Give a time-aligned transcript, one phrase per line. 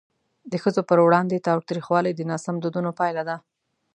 [0.51, 3.37] د ښځو پر وړاندې تاوتریخوالی د ناسم دودونو پایله ده.